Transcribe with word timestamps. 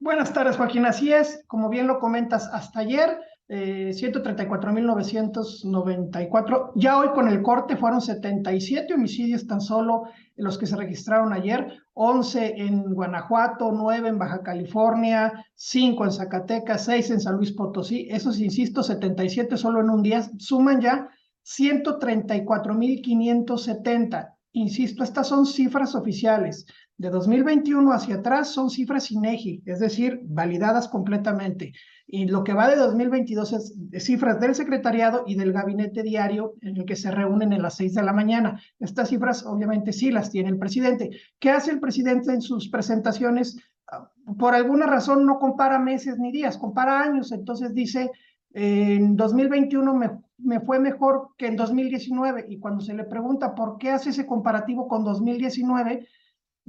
Buenas 0.00 0.32
tardes, 0.32 0.56
Joaquín. 0.56 0.86
Así 0.86 1.12
es, 1.12 1.44
como 1.46 1.68
bien 1.68 1.86
lo 1.86 1.98
comentas, 1.98 2.48
hasta 2.52 2.80
ayer 2.80 3.18
eh, 3.48 3.90
134.994. 3.92 6.72
Ya 6.76 6.98
hoy 6.98 7.08
con 7.14 7.28
el 7.28 7.42
corte 7.42 7.76
fueron 7.76 8.00
77 8.00 8.94
homicidios 8.94 9.46
tan 9.46 9.60
solo 9.60 10.04
los 10.36 10.56
que 10.58 10.66
se 10.66 10.74
registraron 10.76 11.32
ayer, 11.32 11.72
11 11.92 12.54
en 12.56 12.92
Guanajuato, 12.94 13.70
9 13.70 14.08
en 14.08 14.18
Baja 14.18 14.42
California, 14.42 15.46
5 15.54 16.04
en 16.04 16.12
Zacatecas, 16.12 16.86
6 16.86 17.10
en 17.10 17.20
San 17.20 17.36
Luis 17.36 17.52
Potosí. 17.52 18.08
Esos, 18.10 18.40
insisto, 18.40 18.82
77 18.82 19.56
solo 19.56 19.78
en 19.80 19.90
un 19.90 20.02
día, 20.02 20.28
suman 20.38 20.80
ya 20.80 21.08
134.570. 21.44 24.34
Insisto, 24.52 25.04
estas 25.04 25.28
son 25.28 25.46
cifras 25.46 25.94
oficiales. 25.94 26.66
De 26.96 27.10
2021 27.10 27.92
hacia 27.92 28.16
atrás 28.16 28.50
son 28.50 28.70
cifras 28.70 29.10
INEGI, 29.10 29.62
es 29.66 29.80
decir, 29.80 30.20
validadas 30.24 30.88
completamente. 30.88 31.72
Y 32.06 32.26
lo 32.26 32.44
que 32.44 32.52
va 32.52 32.68
de 32.68 32.76
2022 32.76 33.52
es 33.52 34.04
cifras 34.04 34.38
del 34.38 34.54
secretariado 34.54 35.24
y 35.26 35.36
del 35.36 35.52
gabinete 35.52 36.02
diario 36.02 36.54
en 36.60 36.76
el 36.76 36.84
que 36.84 36.96
se 36.96 37.10
reúnen 37.10 37.52
en 37.52 37.62
las 37.62 37.76
seis 37.76 37.94
de 37.94 38.02
la 38.02 38.12
mañana. 38.12 38.60
Estas 38.78 39.08
cifras 39.08 39.44
obviamente 39.46 39.92
sí 39.92 40.10
las 40.10 40.30
tiene 40.30 40.50
el 40.50 40.58
presidente. 40.58 41.10
¿Qué 41.38 41.50
hace 41.50 41.70
el 41.70 41.80
presidente 41.80 42.32
en 42.32 42.42
sus 42.42 42.68
presentaciones? 42.68 43.58
Ah, 43.90 44.10
por 44.38 44.54
alguna 44.54 44.86
razón 44.86 45.24
no 45.24 45.38
compara 45.38 45.78
meses 45.78 46.18
ni 46.18 46.30
días, 46.30 46.58
compara 46.58 47.00
años. 47.00 47.32
Entonces 47.32 47.74
dice, 47.74 48.10
en 48.52 49.16
2021 49.16 49.94
me, 49.94 50.10
me, 50.38 50.60
fue 50.60 50.78
mejor 50.78 51.30
que 51.38 51.46
en 51.46 51.56
2019 51.56 52.46
y 52.48 52.58
cuando 52.58 52.82
se 52.82 52.94
le 52.94 53.04
pregunta 53.04 53.54
por 53.54 53.78
qué 53.78 53.90
hace 53.90 54.10
ese 54.10 54.26
comparativo 54.26 54.88
con 54.88 55.04
2019, 55.04 56.06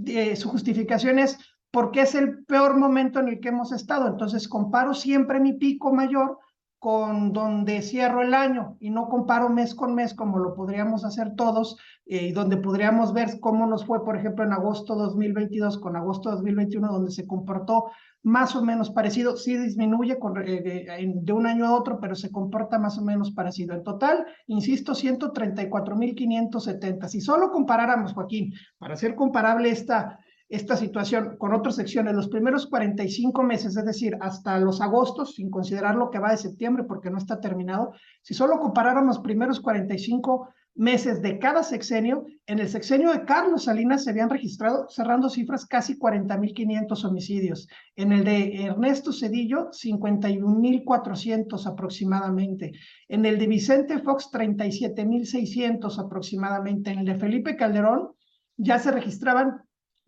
eh, 0.06 0.36
su 0.36 0.50
justificación 0.50 1.20
es 1.20 1.38
porque 1.76 2.02
es 2.04 2.16
el 2.16 2.46
peor 2.46 2.78
momento 2.78 3.20
en 3.20 3.28
el 3.28 3.42
que 3.42 3.50
hemos 3.50 3.74
estado. 3.74 4.08
Entonces 4.08 4.48
comparo 4.48 4.94
siempre 4.94 5.42
mi 5.42 5.52
pico 5.52 5.92
mayor 5.92 6.40
con 6.80 7.34
donde 7.34 7.82
cierro 7.82 8.22
el 8.22 8.34
año 8.34 8.78
y 8.80 8.92
no 8.92 9.10
comparo 9.10 9.50
mes 9.50 9.76
con 9.76 9.94
mes 9.94 10.14
como 10.14 10.40
lo 10.40 10.56
podríamos 10.56 11.04
hacer 11.04 11.36
todos 11.36 11.78
eh, 12.06 12.28
y 12.28 12.32
donde 12.32 12.56
podríamos 12.56 13.12
ver 13.12 13.42
cómo 13.42 13.68
nos 13.68 13.86
fue, 13.86 14.06
por 14.06 14.16
ejemplo, 14.16 14.46
en 14.46 14.54
agosto 14.54 14.96
2022 14.96 15.78
con 15.80 15.98
agosto 15.98 16.32
2021, 16.32 16.88
donde 16.88 17.12
se 17.12 17.28
comportó 17.28 17.92
más 18.24 18.56
o 18.56 18.64
menos 18.64 18.92
parecido, 18.92 19.36
sí 19.36 19.58
disminuye 19.58 20.18
con, 20.18 20.42
eh, 20.48 21.12
de 21.14 21.34
un 21.34 21.46
año 21.46 21.66
a 21.66 21.76
otro, 21.76 22.00
pero 22.00 22.16
se 22.16 22.32
comporta 22.32 22.80
más 22.80 22.98
o 22.98 23.02
menos 23.02 23.32
parecido. 23.32 23.76
En 23.76 23.84
total, 23.84 24.26
insisto, 24.48 24.94
134.570. 24.94 27.10
Si 27.10 27.20
solo 27.20 27.52
comparáramos, 27.52 28.14
Joaquín, 28.14 28.54
para 28.78 28.96
ser 28.96 29.16
comparable 29.16 29.70
esta, 29.70 30.20
esta 30.50 30.78
situación 30.78 31.38
con 31.38 31.54
otras 31.54 31.76
secciones, 31.76 32.14
los 32.14 32.30
primeros 32.30 32.68
45 32.68 33.44
meses, 33.44 33.76
es 33.76 33.86
decir, 33.86 34.16
hasta 34.22 34.60
los 34.60 34.80
agostos, 34.82 35.36
sin 35.36 35.50
considerar 35.50 35.96
lo 35.96 36.12
que 36.12 36.20
va 36.20 36.32
de 36.32 36.38
septiembre 36.38 36.84
porque 36.84 37.10
no 37.10 37.18
está 37.18 37.40
terminado, 37.40 37.94
si 38.22 38.34
solo 38.34 38.60
comparáramos 38.60 39.16
los 39.16 39.24
primeros 39.24 39.60
45 39.60 40.50
meses 40.76 41.22
de 41.22 41.40
cada 41.40 41.64
sexenio, 41.64 42.26
en 42.48 42.60
el 42.60 42.68
sexenio 42.68 43.12
de 43.12 43.24
Carlos 43.24 43.64
Salinas 43.64 44.04
se 44.04 44.10
habían 44.10 44.30
registrado, 44.30 44.88
cerrando 44.90 45.30
cifras, 45.30 45.66
casi 45.66 45.98
40.500 45.98 47.06
homicidios. 47.06 47.70
En 47.96 48.12
el 48.12 48.26
de 48.26 48.66
Ernesto 48.66 49.14
Cedillo, 49.14 49.70
51.400 49.72 51.66
aproximadamente. 51.66 52.74
En 53.08 53.26
el 53.26 53.40
de 53.40 53.48
Vicente 53.48 54.00
Fox, 54.00 54.30
37.600 54.32 55.98
aproximadamente. 55.98 56.92
En 56.92 57.00
el 57.00 57.06
de 57.06 57.16
Felipe 57.16 57.56
Calderón, 57.56 58.12
ya 58.58 58.78
se 58.78 58.92
registraban 58.92 59.62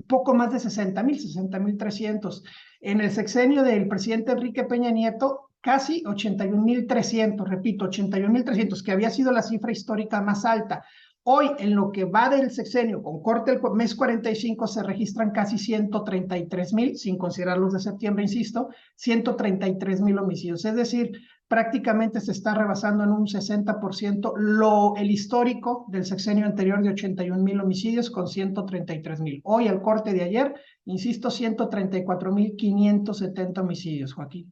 poco 0.05 0.33
más 0.33 0.51
de 0.51 0.57
60.000, 0.57 1.49
60.300. 1.49 2.43
En 2.81 3.01
el 3.01 3.11
sexenio 3.11 3.63
del 3.63 3.87
presidente 3.87 4.31
Enrique 4.31 4.63
Peña 4.63 4.91
Nieto, 4.91 5.49
casi 5.61 6.03
81.300, 6.03 7.45
repito, 7.45 7.85
81.300, 7.89 8.83
que 8.83 8.91
había 8.91 9.09
sido 9.09 9.31
la 9.31 9.41
cifra 9.41 9.71
histórica 9.71 10.21
más 10.21 10.45
alta. 10.45 10.83
Hoy, 11.23 11.49
en 11.59 11.75
lo 11.75 11.91
que 11.91 12.05
va 12.05 12.29
del 12.29 12.51
sexenio, 12.51 13.03
con 13.03 13.21
corte 13.21 13.51
el 13.51 13.59
mes 13.73 13.95
45, 13.95 14.65
se 14.65 14.81
registran 14.81 15.31
casi 15.31 15.57
133 15.57 16.73
mil, 16.73 16.97
sin 16.97 17.17
considerar 17.17 17.57
los 17.57 17.73
de 17.73 17.81
septiembre, 17.81 18.23
insisto, 18.23 18.69
133 18.95 19.99
mil 19.99 20.17
homicidios. 20.19 20.63
Es 20.63 20.75
decir, 20.75 21.11
prácticamente 21.47 22.19
se 22.19 22.31
está 22.31 22.53
rebasando 22.53 23.03
en 23.03 23.11
un 23.11 23.25
60% 23.25 24.33
lo, 24.37 24.95
el 24.97 25.09
histórico 25.09 25.85
del 25.89 26.05
sexenio 26.05 26.45
anterior 26.45 26.81
de 26.81 26.89
81 26.89 27.41
mil 27.41 27.59
homicidios 27.61 28.09
con 28.09 28.27
133 28.27 29.21
mil. 29.21 29.41
Hoy, 29.43 29.67
al 29.67 29.81
corte 29.81 30.13
de 30.13 30.23
ayer, 30.23 30.53
insisto, 30.85 31.29
134 31.29 32.31
mil 32.31 32.55
570 32.55 33.61
homicidios, 33.61 34.13
Joaquín. 34.13 34.51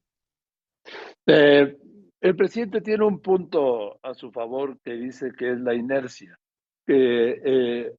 Eh, 1.25 1.77
el 2.21 2.35
presidente 2.35 2.81
tiene 2.81 3.05
un 3.05 3.19
punto 3.19 3.99
a 4.01 4.13
su 4.13 4.31
favor 4.31 4.79
que 4.81 4.93
dice 4.93 5.31
que 5.37 5.51
es 5.51 5.59
la 5.59 5.73
inercia, 5.73 6.39
que, 6.85 7.41
eh, 7.43 7.95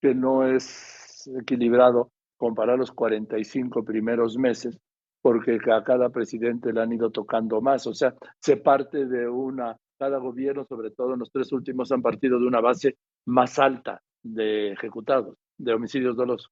que 0.00 0.14
no 0.14 0.46
es 0.46 1.30
equilibrado 1.40 2.10
comparar 2.36 2.78
los 2.78 2.90
45 2.90 3.84
primeros 3.84 4.36
meses, 4.36 4.78
porque 5.22 5.58
a 5.72 5.84
cada 5.84 6.08
presidente 6.10 6.72
le 6.72 6.80
han 6.80 6.92
ido 6.92 7.10
tocando 7.10 7.60
más. 7.60 7.86
O 7.86 7.94
sea, 7.94 8.14
se 8.40 8.56
parte 8.56 9.06
de 9.06 9.28
una, 9.28 9.76
cada 9.98 10.18
gobierno, 10.18 10.64
sobre 10.64 10.90
todo 10.90 11.14
en 11.14 11.20
los 11.20 11.30
tres 11.30 11.52
últimos, 11.52 11.92
han 11.92 12.02
partido 12.02 12.38
de 12.38 12.46
una 12.46 12.60
base 12.60 12.96
más 13.26 13.58
alta 13.58 14.00
de 14.22 14.72
ejecutados, 14.72 15.36
de 15.58 15.74
homicidios 15.74 16.16
dolosos. 16.16 16.50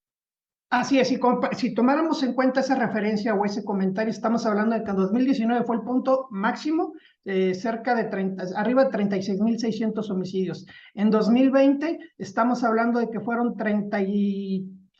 Así 0.70 0.98
es, 0.98 1.08
si, 1.08 1.18
si 1.52 1.74
tomáramos 1.74 2.22
en 2.22 2.34
cuenta 2.34 2.60
esa 2.60 2.74
referencia 2.74 3.34
o 3.34 3.46
ese 3.46 3.64
comentario, 3.64 4.10
estamos 4.10 4.44
hablando 4.44 4.76
de 4.76 4.84
que 4.84 4.90
en 4.90 4.96
2019 4.96 5.64
fue 5.64 5.76
el 5.76 5.82
punto 5.82 6.26
máximo, 6.30 6.92
eh, 7.24 7.54
cerca 7.54 7.94
de 7.94 8.04
30, 8.04 8.44
arriba 8.54 8.84
de 8.84 8.90
36.600 8.90 10.10
homicidios. 10.10 10.66
En 10.92 11.08
2020 11.08 11.98
estamos 12.18 12.64
hablando 12.64 13.00
de 13.00 13.08
que 13.08 13.20
fueron 13.20 13.56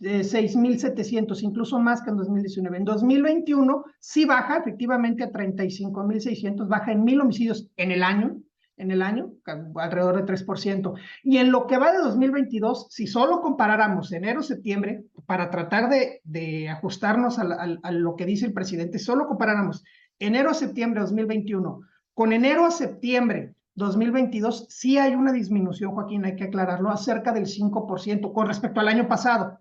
36.700, 0.00 1.42
incluso 1.42 1.78
más 1.78 2.02
que 2.02 2.10
en 2.10 2.16
2019. 2.16 2.76
En 2.76 2.84
2021 2.84 3.84
sí 3.98 4.24
baja 4.24 4.58
efectivamente 4.58 5.24
a 5.24 5.32
35.600, 5.32 6.68
baja 6.68 6.92
en 6.92 7.04
mil 7.04 7.20
homicidios 7.20 7.68
en 7.76 7.90
el 7.90 8.02
año, 8.02 8.40
en 8.76 8.90
el 8.92 9.02
año, 9.02 9.32
alrededor 9.74 10.24
de 10.24 10.32
3%. 10.32 10.94
Y 11.24 11.38
en 11.38 11.50
lo 11.50 11.66
que 11.66 11.78
va 11.78 11.92
de 11.92 11.98
2022, 11.98 12.86
si 12.90 13.06
solo 13.06 13.40
comparáramos 13.40 14.12
enero-septiembre, 14.12 15.04
para 15.26 15.50
tratar 15.50 15.90
de, 15.90 16.20
de 16.24 16.68
ajustarnos 16.68 17.38
a, 17.38 17.42
a, 17.82 17.92
lo 17.92 18.14
que 18.14 18.24
dice 18.24 18.46
el 18.46 18.52
presidente, 18.52 18.98
solo 18.98 19.26
comparáramos 19.26 19.84
enero-septiembre 20.18 21.00
2021 21.00 21.80
con 22.18 22.32
enero 22.32 22.64
a 22.64 22.72
septiembre 22.72 23.54
2022, 23.76 24.66
sí 24.68 24.98
hay 24.98 25.14
una 25.14 25.30
disminución, 25.30 25.92
Joaquín, 25.92 26.24
hay 26.24 26.34
que 26.34 26.42
aclararlo, 26.42 26.90
a 26.90 26.96
cerca 26.96 27.30
del 27.30 27.46
5% 27.46 28.32
con 28.32 28.48
respecto 28.48 28.80
al 28.80 28.88
año 28.88 29.06
pasado. 29.06 29.60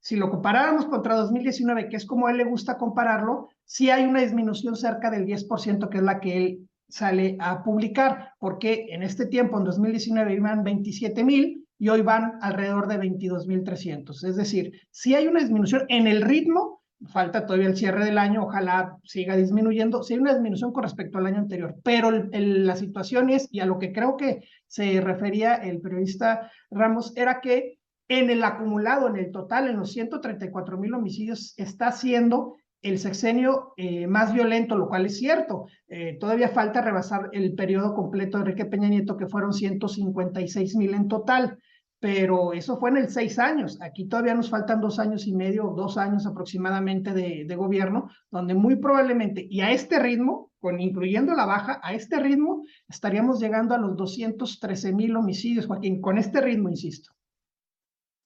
Si 0.00 0.16
lo 0.16 0.30
comparáramos 0.30 0.86
contra 0.86 1.14
2019, 1.14 1.88
que 1.88 1.96
es 1.96 2.06
como 2.06 2.26
a 2.26 2.30
él 2.30 2.38
le 2.38 2.44
gusta 2.44 2.78
compararlo, 2.78 3.48
sí 3.64 3.90
hay 3.90 4.04
una 4.04 4.22
disminución 4.22 4.74
cerca 4.74 5.10
del 5.10 5.26
10%, 5.26 5.88
que 5.88 5.98
es 5.98 6.02
la 6.02 6.20
que 6.20 6.36
él 6.36 6.68
sale 6.88 7.36
a 7.38 7.62
publicar, 7.62 8.32
porque 8.38 8.86
en 8.90 9.02
este 9.02 9.26
tiempo, 9.26 9.58
en 9.58 9.64
2019, 9.64 10.34
iban 10.34 10.64
27 10.64 11.22
mil 11.22 11.66
y 11.78 11.88
hoy 11.88 12.02
van 12.02 12.32
alrededor 12.40 12.88
de 12.88 12.98
22 12.98 13.46
mil 13.46 13.62
300. 13.62 14.24
Es 14.24 14.36
decir, 14.36 14.72
si 14.90 15.14
hay 15.14 15.26
una 15.26 15.40
disminución 15.40 15.84
en 15.88 16.06
el 16.06 16.22
ritmo, 16.22 16.82
falta 17.08 17.46
todavía 17.46 17.68
el 17.68 17.76
cierre 17.76 18.04
del 18.04 18.18
año, 18.18 18.44
ojalá 18.44 18.96
siga 19.04 19.36
disminuyendo, 19.36 20.02
si 20.02 20.14
hay 20.14 20.20
una 20.20 20.32
disminución 20.32 20.72
con 20.72 20.82
respecto 20.82 21.18
al 21.18 21.26
año 21.26 21.38
anterior, 21.38 21.76
pero 21.82 22.10
la 22.10 22.76
situación 22.76 23.30
es, 23.30 23.48
y 23.50 23.60
a 23.60 23.66
lo 23.66 23.78
que 23.78 23.92
creo 23.92 24.16
que 24.16 24.40
se 24.66 25.00
refería 25.00 25.54
el 25.54 25.80
periodista 25.80 26.50
Ramos, 26.70 27.16
era 27.16 27.40
que 27.40 27.78
en 28.10 28.28
el 28.28 28.42
acumulado, 28.42 29.06
en 29.06 29.16
el 29.16 29.30
total, 29.30 29.68
en 29.68 29.76
los 29.76 29.92
134 29.92 30.76
mil 30.76 30.94
homicidios, 30.94 31.54
está 31.56 31.92
siendo 31.92 32.56
el 32.82 32.98
sexenio 32.98 33.72
eh, 33.76 34.08
más 34.08 34.34
violento, 34.34 34.76
lo 34.76 34.88
cual 34.88 35.06
es 35.06 35.16
cierto. 35.16 35.66
Eh, 35.86 36.16
todavía 36.18 36.48
falta 36.48 36.80
rebasar 36.80 37.28
el 37.32 37.54
periodo 37.54 37.94
completo 37.94 38.36
de 38.36 38.42
Enrique 38.42 38.64
Peña 38.64 38.88
Nieto, 38.88 39.16
que 39.16 39.28
fueron 39.28 39.52
156 39.52 40.74
mil 40.74 40.92
en 40.94 41.06
total, 41.06 41.56
pero 42.00 42.52
eso 42.52 42.80
fue 42.80 42.90
en 42.90 42.96
el 42.96 43.10
seis 43.10 43.38
años. 43.38 43.78
Aquí 43.80 44.08
todavía 44.08 44.34
nos 44.34 44.50
faltan 44.50 44.80
dos 44.80 44.98
años 44.98 45.28
y 45.28 45.32
medio, 45.32 45.72
dos 45.76 45.96
años 45.96 46.26
aproximadamente 46.26 47.12
de, 47.14 47.54
gobierno, 47.54 48.10
donde 48.28 48.54
muy 48.54 48.74
probablemente, 48.74 49.46
y 49.48 49.60
a 49.60 49.70
este 49.70 50.00
ritmo, 50.00 50.50
con 50.58 50.80
incluyendo 50.80 51.32
la 51.34 51.46
baja, 51.46 51.78
a 51.80 51.94
este 51.94 52.18
ritmo 52.18 52.64
estaríamos 52.88 53.38
llegando 53.38 53.72
a 53.76 53.78
los 53.78 53.96
213 53.96 54.92
mil 54.94 55.14
homicidios, 55.14 55.66
Joaquín, 55.66 56.00
con 56.00 56.18
este 56.18 56.40
ritmo, 56.40 56.70
insisto. 56.70 57.12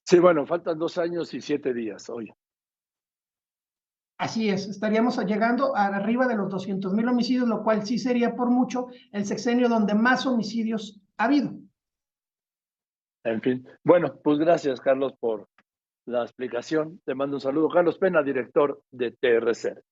Sí, 0.07 0.19
bueno, 0.19 0.47
faltan 0.47 0.79
dos 0.79 0.99
años 0.99 1.33
y 1.35 1.41
siete 1.41 1.73
días 1.73 2.09
hoy. 2.11 2.33
Así 4.19 4.49
es, 4.49 4.69
estaríamos 4.69 5.19
llegando 5.25 5.75
a 5.75 5.87
arriba 5.87 6.27
de 6.27 6.37
los 6.37 6.49
200 6.51 6.93
mil 6.93 7.09
homicidios, 7.09 7.49
lo 7.49 7.63
cual 7.65 7.85
sí 7.85 7.99
sería 7.99 8.37
por 8.37 8.51
mucho 8.51 8.89
el 9.13 9.25
sexenio 9.25 9.69
donde 9.69 9.95
más 9.95 10.25
homicidios 10.27 11.01
ha 11.17 11.25
habido. 11.25 11.53
En 13.25 13.41
fin, 13.41 13.67
bueno, 13.83 14.21
pues 14.23 14.39
gracias 14.39 14.81
Carlos 14.81 15.15
por 15.19 15.49
la 16.07 16.23
explicación. 16.23 17.01
Te 17.05 17.15
mando 17.15 17.39
un 17.39 17.41
saludo. 17.41 17.69
Carlos 17.71 17.99
Pena, 17.99 18.23
director 18.23 18.83
de 18.91 19.13
TRC. 19.13 19.83